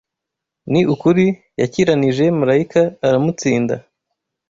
Ni 0.71 0.81
ukuri 0.93 1.25
yakiranije 1.61 2.25
malayika, 2.39 2.81
aramutsinda 3.07 3.75